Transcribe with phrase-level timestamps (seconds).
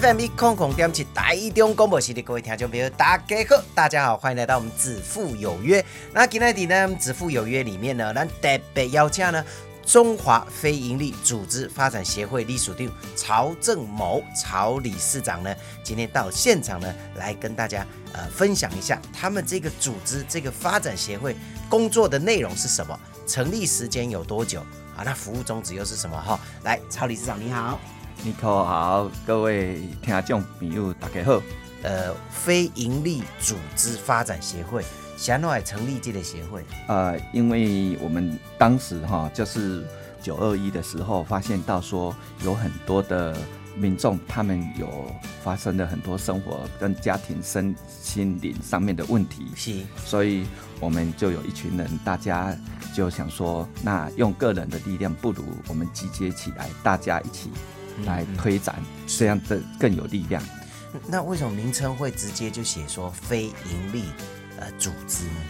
[0.00, 5.84] FM 一空空点起台中广播系的各位听众朋友，大家好，大家好，欢迎来到我们子父有约。
[6.14, 9.44] 那今天呢，子父有约里面呢，咱特别邀请呢
[9.84, 21.36] 中华非营利组织发展协会隶属地曹正谋曹理事长呢，今天到现场呢，来跟大家呃分享一下他们这个组织这个发展协会
[21.68, 24.60] 工作的内容是什么，成立时间有多久
[24.96, 25.04] 啊？
[25.04, 26.18] 那服务宗旨又是什么？
[26.18, 27.78] 哈，来，曹理事长你好。
[28.24, 31.40] 你好，各位听众朋友，大家好。
[31.82, 34.84] 呃，非营利组织发展协会，
[35.16, 36.64] 想来成立这个协会。
[36.86, 39.84] 呃，因为我们当时哈，就是
[40.22, 43.36] 九二一的时候，发现到说有很多的
[43.74, 44.88] 民众，他们有
[45.42, 49.48] 发生了很多生活跟家庭身心灵上面的问题。
[49.56, 50.46] 是，所以
[50.78, 52.56] 我们就有一群人，大家
[52.94, 57.50] 就想说，那用个人的力量，不如我们集结起来，大家一起。
[58.04, 58.74] 来推展，
[59.06, 60.42] 这样的更有力量。
[61.06, 64.04] 那为什么名称会直接就写说非盈利
[64.58, 65.40] 呃组织呢？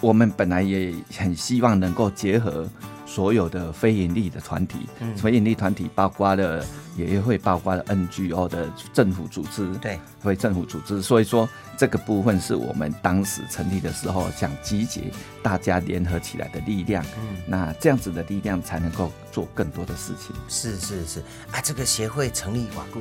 [0.00, 2.68] 我们本来也很希望能够结合
[3.14, 6.64] 所有的非盈利的团体，嗯非盈利团体包括了
[6.96, 11.02] 也会包括了 NGO 的政府组织，对，非政府组织。
[11.02, 11.46] 所以说
[11.76, 17.04] 这个部分是我们当时成立的时候想集结大家联合起来的力量。
[17.18, 20.34] 嗯，那这样子的力量才能够做更多的事情。
[20.48, 23.00] 是是是啊，这个协会成立瓦固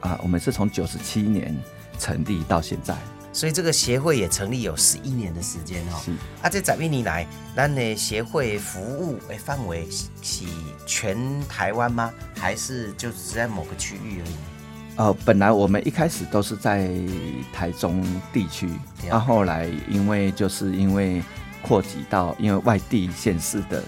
[0.00, 1.56] 啊，啊，我们是从九十七年
[1.98, 2.96] 成立到现在。
[3.32, 6.00] 所以这个协会也成立有十一年的时间哦。
[6.04, 6.10] 是
[6.42, 9.88] 啊，这十一年来，咱的协会服务的范围
[10.22, 10.44] 是
[10.86, 11.16] 全
[11.48, 12.12] 台湾吗？
[12.36, 14.34] 还是就只在某个区域而已？
[14.96, 16.90] 呃，本来我们一开始都是在
[17.52, 18.68] 台中地区，
[19.08, 21.22] 然后来因为就是因为
[21.62, 23.82] 扩及到因为外地县市的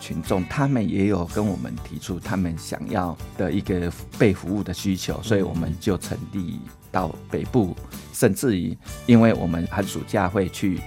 [0.00, 6.60] 群众，他们也有跟我们提出他们想要的一个被服务的需求，所以我们就成立。
[6.90, 7.76] 到北部，
[8.14, 10.80] 甚至于，因为我们寒暑假会去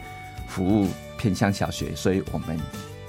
[0.48, 2.60] 服务偏乡小学，所以我们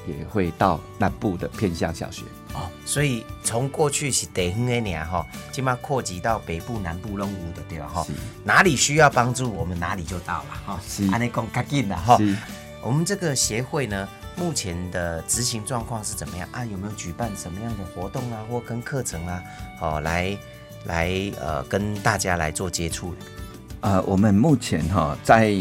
[0.07, 2.23] 也会到南部的偏乡小学。
[2.53, 7.89] 哦，所以从过去是地方的年哈，起码扩及到北部、南部、拢有的对吧？
[7.89, 8.07] 哈，
[8.45, 10.79] 哪里需要帮助，我们哪里就到了哈。
[10.87, 12.19] 是，安尼讲较紧了哈。
[12.83, 14.07] 我们这个协会呢，
[14.37, 16.65] 目前的执行状况是怎么样啊？
[16.65, 19.43] 有没有举办什么样的活动啊，或跟课程啊？
[19.81, 20.37] 哦，来。
[20.87, 23.15] 来呃，跟大家来做接触。
[23.83, 25.57] 呃，我们目前哈在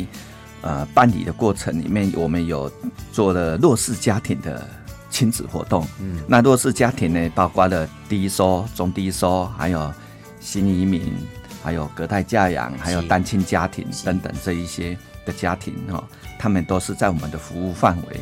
[0.62, 2.72] 呃办理的过程里面，我们有
[3.12, 4.68] 做了弱势家庭的
[5.12, 5.86] 亲子活动。
[6.00, 9.94] 嗯，那弱势家庭呢，包括了低收、中低收，还有
[10.40, 11.14] 新移民，
[11.62, 16.04] 还有隔代教养，还有单亲家庭等等这一些的家庭哈，
[16.40, 18.20] 他们都是在我们的服务范围。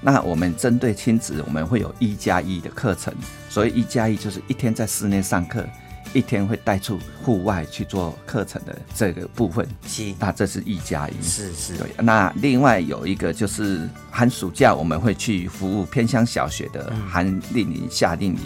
[0.00, 3.14] 那我们针对亲子，我们会有一加一的课程，
[3.48, 5.64] 所以一加一就是一天在室内上课。
[6.12, 11.76] 一天会带出户外去做课程的这个部分，是那这是一加一，是是。
[11.76, 18.42] 对，那另外有一个就是寒暑假我们会去服务偏乡小学的寒令营、夏令营，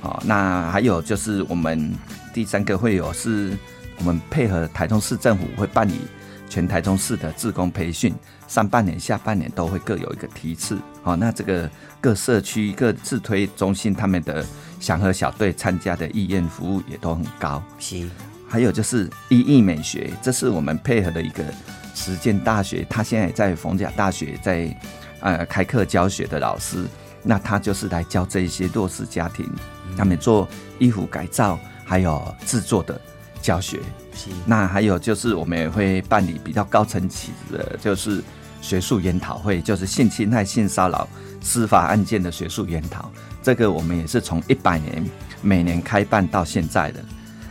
[0.00, 1.94] 哦，那还有就是我们
[2.34, 3.56] 第三个会有是
[3.98, 6.00] 我们配合台中市政府会办理
[6.48, 8.14] 全台中市的志工培训，
[8.46, 11.70] 上半年、下半年都会各有一个梯次，好，那这个
[12.00, 14.44] 各社区各自推中心他们的。
[14.80, 18.08] 祥和小队参加的意愿服务也都很高，是。
[18.48, 21.42] 还有就是一艺美学，这是我们配合的一个
[21.96, 24.72] 实践大学，他现在也在逢甲大学在
[25.18, 26.84] 呃开课教学的老师，
[27.24, 29.44] 那他就是来教这一些弱势家庭，
[29.96, 30.48] 他们做
[30.78, 33.00] 衣服改造还有制作的
[33.42, 33.80] 教学。
[34.18, 34.28] 是。
[34.44, 38.22] 那还有就是我们也会办理比较高层级的，就是
[38.60, 41.08] 学术研讨会，就是性侵害、性骚扰
[41.40, 43.10] 司法案件的学术研讨。
[43.42, 45.02] 这个我们也是从一百年
[45.40, 47.02] 每年开办到现在的，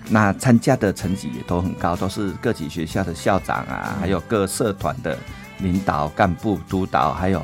[0.10, 5.18] 那参加的成绩也都很高，都是各级学校的校长啊，还有各社团的
[5.60, 7.42] 领导干部、督导，还有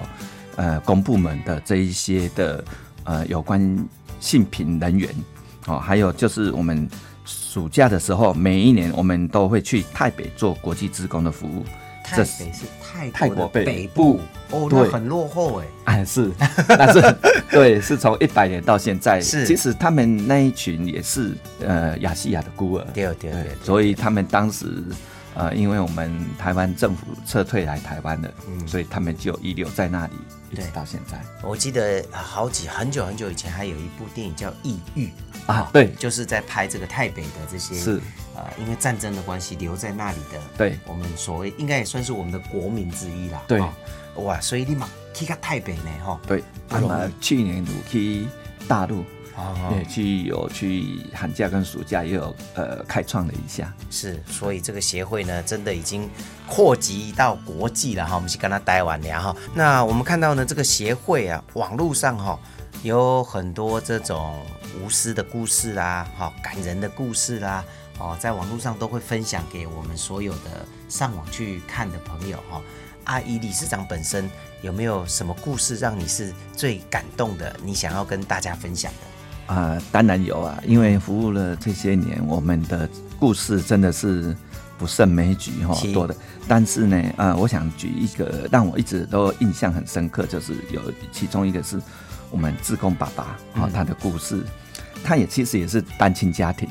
[0.58, 2.64] 呃公部门的这一些的
[3.06, 3.88] 呃有关
[4.20, 5.10] 性平人员
[5.66, 6.88] 哦，还有就是我们
[7.26, 11.66] 暑假的时候，每一年我们都会去台北做国际职工的服务。
[12.04, 14.20] 台北是泰泰国北部。
[14.52, 16.30] 哦，那很落后哎，哎 是，
[16.68, 17.16] 但是
[17.50, 19.48] 对，是从一百年到现在，是。
[19.48, 21.32] 其实他们那一群也是
[21.62, 24.84] 呃亚细亚的孤儿，对对对，所以他们当时
[25.34, 28.68] 呃，因为我们台湾政府撤退来台湾了，嗯。
[28.68, 30.14] 所以他们就遗留在那里，
[30.54, 30.72] 一直对。
[30.72, 31.22] 到现在。
[31.42, 35.12] 我记得好几很久很久以前还有一部电影叫《异域》
[35.52, 35.70] 啊。
[35.74, 35.92] 对。
[35.94, 38.00] 就是在拍这个台北的这些是。
[38.36, 40.80] 呃，因为战争的关系留在那里的，对。
[40.86, 43.42] 我们所谓应该也算是我们的国民之一啦。
[43.48, 43.60] 对。
[43.60, 43.74] 哦。
[44.18, 48.28] 哇，所以立马去到台北呢，哈，对，不容易他们去年有去
[48.68, 49.04] 大陆，
[49.36, 53.74] 哦也去有去寒假跟暑假也有呃开创了一下。
[53.90, 56.10] 是，所以这个协会呢，真的已经
[56.48, 58.16] 扩及到国际了哈。
[58.16, 59.36] 我们去跟他待完了哈。
[59.56, 62.40] 那我们看到呢，这个协会啊，网络上哈
[62.84, 64.46] 有很多这种
[64.80, 67.64] 无私的故事啦，哈，感人的故事啦，
[67.98, 72.62] 哦，在网络上都会分享给我们所有的上网去看的朋友哈。
[73.06, 74.30] 阿姨理事长本身
[74.62, 77.54] 有没有什么故事让你是最感动的？
[77.62, 79.13] 你想要跟大家分享的？
[79.46, 84.36] 啊、当然有啊，因为服务了这些年，我们的故事真的是
[84.78, 86.16] 不胜枚举哈、是多的。
[86.48, 90.82] 但是呢，呃，我想举一个让我一直都印象很深刻，就是有
[91.12, 91.80] 其中一个是
[92.32, 93.24] 我们志工爸爸
[93.54, 94.44] 哈、嗯他的故事，
[95.04, 96.68] 他也其实也是单亲家庭。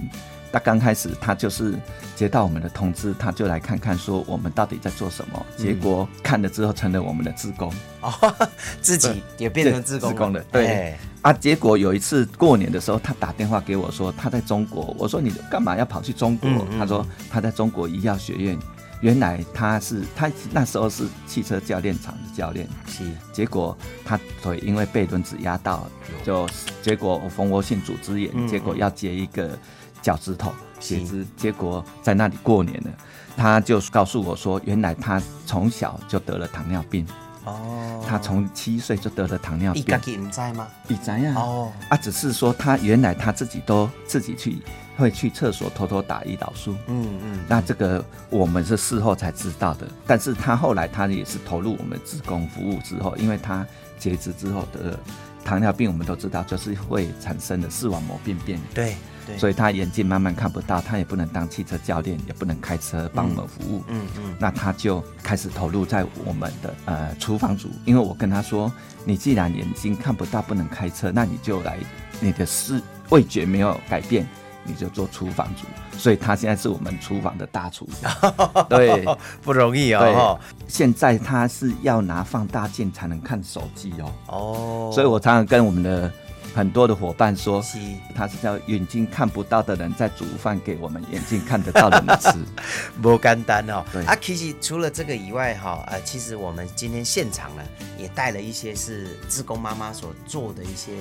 [0.52, 1.74] 他刚开始他就是
[2.14, 5.46] 接到我们的通知，他就来看看说我们到底在做什么。
[5.56, 7.72] 结果看了之后成了我们的职工。
[8.02, 8.12] 哦，
[8.82, 14.94] 自己也变成自工了自工的对哎啊，结果有一次过年的时候，他打电话给我说他在中国。
[14.98, 16.50] 我说你干嘛要跑去中国？
[16.50, 18.58] 嗯嗯他说他在中国医药学院。
[19.00, 23.02] 原来他是他那时候是汽车教练厂的教练，是
[23.32, 25.88] 结果他腿因为被轮子压到，
[26.24, 26.48] 就
[26.82, 29.58] 结果蜂窝性组织炎，嗯结果要接一个
[30.02, 32.90] 脚趾头是截肢，结果在那里过年了。
[33.34, 37.06] 他就告诉我说，原来他从小就得了糖尿病，
[37.44, 39.96] 哦，他从七岁就得了糖尿病一家。
[39.96, 40.68] 己唔知吗？
[40.86, 41.34] 你怎样？
[41.34, 44.58] 哦，啊，只是说他原来他自己都自己去
[44.98, 46.76] 会去厕所偷偷打胰岛素。
[46.88, 53.66] 嗯嗯，那这个我们是事后才知道的，但是他后来他也是投入我们职工服务之后，因为他
[53.98, 55.00] 截肢之后得了
[55.42, 58.96] 糖尿病，我们都知道就是会产生的视网膜病变，对对，
[59.38, 63.82] 所以以他眼睛慢慢看不到，他也不能当汽车教练，也不能开车帮我们服务。
[63.88, 68.72] 嗯嗯那他就开始投入在我们的呃厨房组，因为我跟他说，
[69.04, 71.78] 你既然眼睛看不到不能开车，那你就来
[72.20, 72.80] 你的视
[73.10, 74.26] 味觉没有改变，
[74.64, 75.66] 你就做厨房组。
[75.98, 77.88] 所以他现在是我们厨房的大厨。
[78.68, 79.04] 对。
[79.42, 86.10] 不容易哦对，现在他是要拿放大镜才能看手机哦，哦，所以我常常跟我们的
[86.54, 87.62] 很多的伙伴说。
[87.62, 87.78] 是
[88.14, 92.30] 他是叫眼睛看不到的人在煮饭给我们眼睛看得到的人吃。
[93.00, 93.84] 不简单哦。
[93.92, 97.62] 对啊，其实除了这个以外哈，呃，其实我们今天现场呢
[97.96, 100.92] 也带了一些是志工妈妈所做的一些，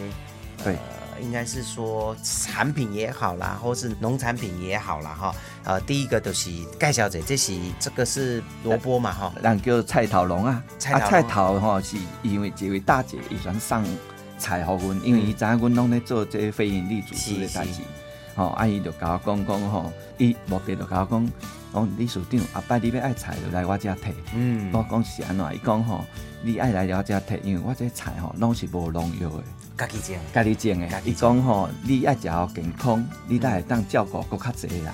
[0.63, 5.36] 对呃，应该是说产品也好啦，或是农产品也好啦哈。
[5.63, 6.50] 呃，第一个就是
[6.80, 13.83] 盖小姐，这是这个是萝卜嘛哈，人叫菜头龙啊，菜头龙啊菜头吼是因为这位大姐伊选送
[14.41, 17.81] 菜互阮，因为伊知影阮拢咧做这个非营利组织的代志
[18.35, 21.31] 吼，啊伊就甲我讲讲吼，伊目的就甲我讲，
[21.73, 24.71] 讲理事长后摆你要爱菜就来我遮摕，嗯。
[24.73, 25.55] 我讲是安怎？
[25.55, 26.03] 伊讲吼，
[26.41, 29.43] 你爱来我遮摕，因为我这菜吼拢是无农药的，
[29.77, 31.01] 家己种，家己种的。
[31.05, 34.91] 伊讲吼，你爱食好健康，你才会当照顾搁较济人。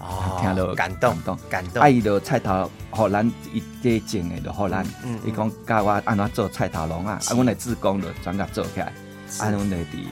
[0.00, 1.16] 哦听了感动
[1.50, 1.82] 感动。
[1.82, 7.32] 啊，，伊就菜头，互咱伊这种的就互咱嗯嗯，伊讲教我安怎做菜头龙啊，是。
[7.32, 8.92] 啊，阮的志工就专甲做起来，
[9.28, 9.42] 是。
[9.42, 10.04] 啊，阮就伫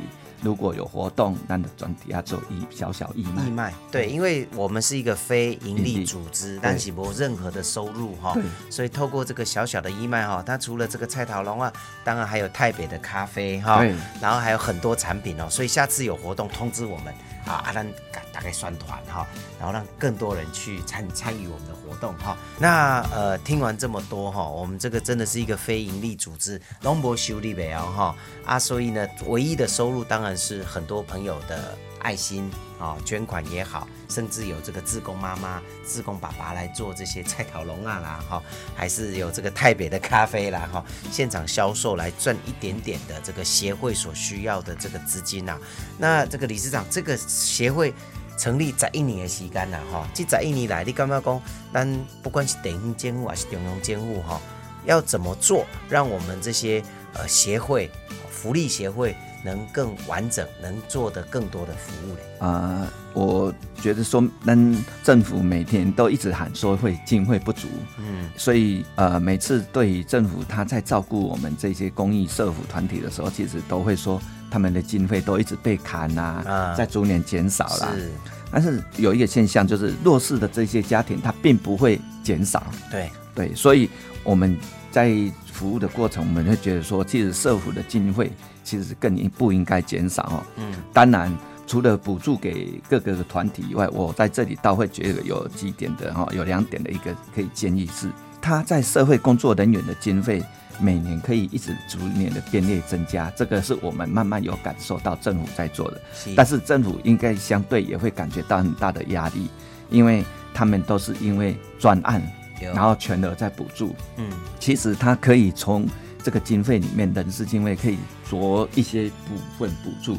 [0.43, 3.51] 如果有活动，咱就专底下做义小小义卖义。
[3.51, 11.73] 卖对，因为我们是一个非盈利组织，但是没有任何的收入哈对，所以透过这个小小的义卖哈，它除了这个菜桃龙啊，
[12.05, 17.13] 当然还有台北的咖啡哈对，然后还有很多产品哦，所以下次有活动通知我们
[17.47, 17.87] 啊，啊，咱
[18.33, 19.27] 大概宣团哈，
[19.59, 22.37] 然后让更多人去参参与我们的活动哈。
[22.59, 31.77] 那呃，听完这么多哈，我们这个真的是一个非盈利组织，龙博修利北哦哈啊，所以呢，唯一的收入当然是很多朋友的
[32.07, 32.49] 爱心
[32.79, 38.41] 啊、捐款也好，甚至有这个自工妈妈、自工爸爸来做这些菜烤龙啊啦哈，
[38.77, 45.59] 还是有这个台北的咖啡啦哈，现场销售来赚一点点的这个协会所需要的这个资金啊。
[45.99, 47.93] 那这个理事长，这个协会
[48.39, 54.41] 成立十一年的时间啦哈，这十一年来，你感觉讲，咱不管是地方监护还是中央监护哈，
[54.85, 56.85] 要怎么做，让我们这些
[57.15, 57.91] 呃协会、
[58.31, 62.47] 福利协会能更完整，能做的更多的服务嘞？
[62.47, 77.89] 啊、我觉得说，能政府每天都一直喊说会经费不足，嗯，所以呃，每次对于政府他在照顾我们这些公益社福团体的时候，其实都会说他们的经费都一直被砍啦、啊在逐年减少啦。
[77.97, 78.11] 是，
[78.51, 82.63] 但是有一个现象，就是弱势的这些家庭，他并不会减少。
[82.91, 83.89] 对，对，所以
[84.25, 84.59] 我们
[84.91, 85.15] 在
[85.57, 88.31] 服务的过程，我们会觉得说，其实社府的经费
[88.63, 90.43] 其实更应不应该减少哦。
[90.57, 91.35] 嗯，当然，
[91.67, 98.11] 除了补助给各个团体以外，我在这里倒会觉得有几点的哈，有两点的一个可以建议是，
[98.41, 100.45] 他在社会工作人员的经费
[100.79, 106.01] 每年可以一直逐年的编列增加，这个是我们慢慢有感受到政府在做的。
[106.15, 109.49] 是但是政府应该相对也会感觉到很大的压力，
[109.89, 110.23] 因为
[110.53, 112.29] 他们都是因为专案，有
[112.61, 113.95] 然后全额再补助。
[114.17, 115.87] 嗯，其实他可以从
[116.23, 117.99] 这个经费里面，人事经费可以
[118.29, 120.19] 着一些部分补助，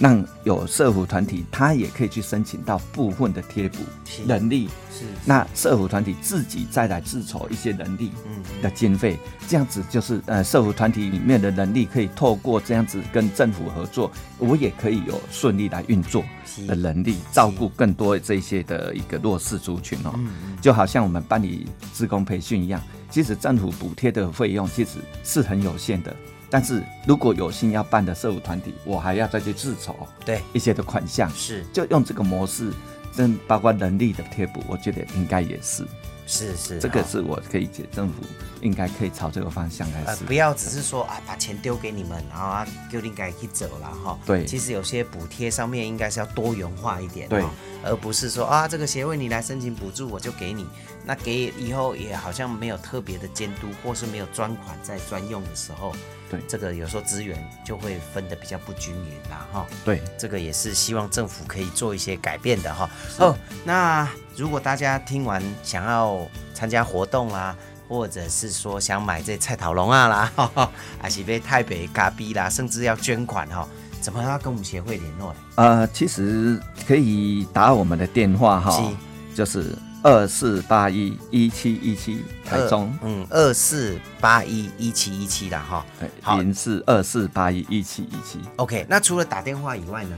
[0.00, 4.68] 让有社服团体，他也可以去申请到部分的贴补是人力。
[4.90, 16.24] 是那社服团体自己再来自筹一些人力嗯的经费，这样子就是呃社服团体里面的能力可以透过这样子跟政府合作，我也可以有顺利来运作
[16.66, 20.12] 的能力，照顾更多这些的一个弱势族群哦。
[20.16, 26.16] 嗯就好像我们办理职工培训一样，其实政府补贴的费用其实是很有限的。
[26.50, 31.64] 但是如果有心要办的社福团体，我还要再去自筹对，一些的款项，是。
[31.72, 32.72] 就用这个模式，
[33.14, 35.86] 真包括人力的贴补，我觉得应该也是，
[36.26, 38.22] 是是，这个哦是我可以解政府
[38.60, 44.18] 应该可以朝这个方向来呃，不要只是说啊，把钱丢给你们，然后啊，就应该去走了哈。
[44.26, 44.44] 对。
[44.44, 47.42] 其实有些补贴上面应该是要多元化一点，对。
[47.42, 47.50] 哦，
[47.84, 50.66] 而不是说啊，这个协会你来申请补助我就给你，
[51.04, 55.94] 那给以后也好像没有特别的监督，或是没有专款在专用的时候，
[56.30, 59.66] 对这个有时候资源就会分的比较不均匀啦哈。
[59.84, 62.90] 对，这个也是希望政府可以做一些改变的哈。
[63.18, 67.56] 哦，那如果大家听完想要参加活动啦，
[67.88, 70.70] 或者是说想买这菜头龙啊啦，哈 哈
[71.00, 73.66] 还是被台北咖啡啦，甚至要捐款哈，
[74.00, 75.38] 怎么要跟我们协会联络呢？
[75.54, 78.92] 呃，其实可以打我们的电话哈，
[79.34, 85.84] 就是二四八一一七一七台中，嗯，二四八一一七一七啦哈。
[86.22, 88.38] 好对，零四二四八一一七一七。
[88.56, 90.16] OK，那除了打电话以外呢？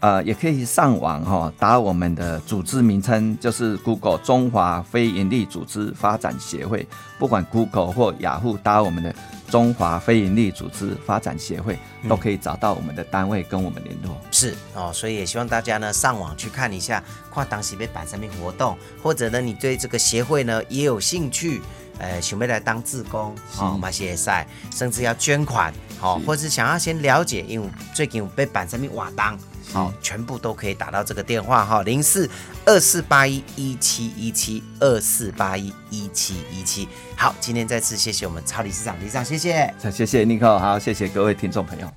[0.00, 6.84] 呃，也可以上网哈、打我们的组织名称，就是 Google 中华非营利组织发展协会，
[7.20, 9.14] 不管 Google 或雅虎打我们的
[9.52, 11.78] 中华非营利组织发展协会，
[12.08, 14.18] 都可以找到我们的单位跟我们联络。
[14.30, 21.60] 是哦，所以也希望大家呢上网去看一下，跨当时被办什么活动，或者呢你对这个协会呢也有兴趣，
[21.98, 29.38] 呃，想要来当志工哦，马些赛，甚至要捐款，好、是或是想要先了解，因为最近有被办什么活动。
[29.72, 32.28] 好、全部都可以打到这个电话哈，零四
[32.64, 36.88] 二四八一一七一七二四八一一七一七。
[37.16, 39.72] 好，今天再次谢谢我们超理事长，理事长谢谢。
[39.90, 41.92] 谢谢 Nico，好，谢谢各位听众朋友。